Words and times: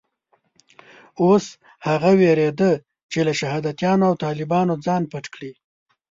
اوس 1.21 1.45
هغه 1.87 2.09
وېرېده 2.19 2.71
چې 3.11 3.19
له 3.27 3.33
شهادیانو 3.39 4.03
او 4.09 4.13
طالبانو 4.25 4.73
ځان 4.85 5.03
پټ 5.11 5.25
کړي. 5.33 5.51